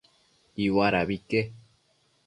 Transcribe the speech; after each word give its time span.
Iuadabi 0.65 1.15
ique 1.17 1.41